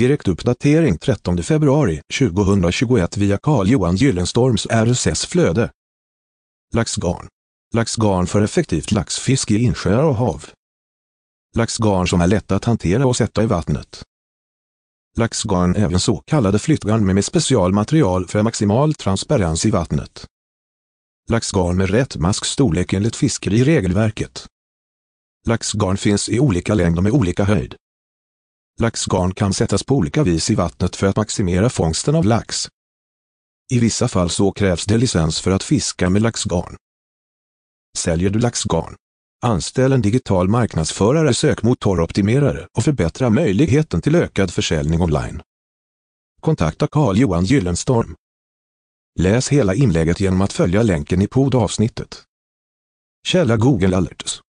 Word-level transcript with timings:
Direktuppdatering 0.00 0.98
13 0.98 1.42
februari 1.42 2.00
2021 2.18 3.16
via 3.16 3.38
Carl-Johan 3.38 3.96
Gyllenstorms 3.96 4.66
RSS-flöde. 4.66 5.70
Laxgarn. 6.74 7.28
Laxgarn 7.74 8.26
för 8.26 8.42
effektivt 8.42 8.92
laxfiske 8.92 9.54
i 9.54 9.62
insjöar 9.62 10.02
och 10.02 10.14
hav. 10.14 10.44
Laxgarn 11.56 12.08
som 12.08 12.20
är 12.20 12.26
lätta 12.26 12.56
att 12.56 12.64
hantera 12.64 13.06
och 13.06 13.16
sätta 13.16 13.42
i 13.42 13.46
vattnet. 13.46 14.02
Laxgarn 15.16 15.76
även 15.76 16.00
så 16.00 16.16
kallade 16.16 16.58
flyttgarn 16.58 17.06
med, 17.06 17.14
med 17.14 17.24
specialmaterial 17.24 18.26
för 18.26 18.42
maximal 18.42 18.94
transparens 18.94 19.66
i 19.66 19.70
vattnet. 19.70 20.26
Laxgarn 21.30 21.76
med 21.76 21.90
rätt 21.90 22.16
maskstorlek 22.16 22.92
enligt 22.92 23.16
fiskeriregelverket. 23.16 24.46
Laxgarn 25.46 25.96
finns 25.96 26.28
i 26.28 26.40
olika 26.40 26.74
längd 26.74 26.96
och 26.96 27.02
med 27.02 27.12
olika 27.12 27.44
höjd. 27.44 27.74
Laxgarn 28.80 29.34
kan 29.34 29.52
sättas 29.52 29.84
på 29.84 29.94
olika 29.94 30.22
vis 30.22 30.50
i 30.50 30.54
vattnet 30.54 30.96
för 30.96 31.06
att 31.06 31.16
maximera 31.16 31.70
fångsten 31.70 32.14
av 32.14 32.24
lax. 32.24 32.68
I 33.72 33.78
vissa 33.78 34.08
fall 34.08 34.30
så 34.30 34.52
krävs 34.52 34.86
det 34.86 34.98
licens 34.98 35.40
för 35.40 35.50
att 35.50 35.62
fiska 35.62 36.10
med 36.10 36.22
laxgarn. 36.22 36.76
Säljer 37.98 38.30
du 38.30 38.38
laxgarn? 38.38 38.94
Anställ 39.42 39.92
en 39.92 40.02
digital 40.02 40.48
marknadsförare, 40.48 41.34
sökmotoroptimerare 41.34 42.66
och 42.76 42.84
förbättra 42.84 43.30
möjligheten 43.30 44.02
till 44.02 44.14
ökad 44.14 44.50
försäljning 44.50 45.00
online. 45.00 45.42
Kontakta 46.40 46.86
Carl-Johan 46.86 47.44
Gyllenstorm. 47.44 48.14
Läs 49.18 49.48
hela 49.48 49.74
inlägget 49.74 50.20
genom 50.20 50.40
att 50.40 50.52
följa 50.52 50.82
länken 50.82 51.22
i 51.22 51.26
poddavsnittet. 51.26 52.24
Källa 53.26 53.56
Google 53.56 53.96
Alerts 53.96 54.40